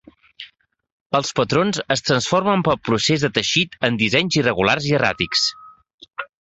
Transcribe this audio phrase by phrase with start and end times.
[1.19, 5.49] Els patrons es transformen pel procés de teixit en dissenys irregulars i erràtics.